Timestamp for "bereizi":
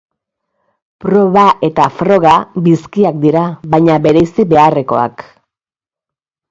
4.09-4.49